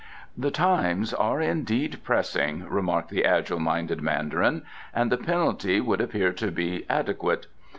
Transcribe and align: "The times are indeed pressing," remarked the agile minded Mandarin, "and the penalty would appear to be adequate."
"The 0.35 0.49
times 0.49 1.13
are 1.13 1.39
indeed 1.39 1.99
pressing," 2.03 2.67
remarked 2.67 3.11
the 3.11 3.23
agile 3.23 3.59
minded 3.59 4.01
Mandarin, 4.01 4.63
"and 4.95 5.11
the 5.11 5.17
penalty 5.17 5.79
would 5.79 6.01
appear 6.01 6.33
to 6.33 6.49
be 6.49 6.85
adequate." 6.89 7.45